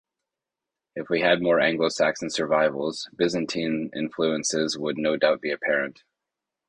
If 0.95 1.11
we 1.11 1.21
had 1.21 1.43
more 1.43 1.59
Anglo-Saxon 1.59 2.31
survivals, 2.31 3.07
Byzantine 3.15 3.91
influences 3.95 4.75
would 4.75 4.97
no 4.97 5.15
doubt 5.15 5.41
be 5.41 5.51
apparent. 5.51 6.01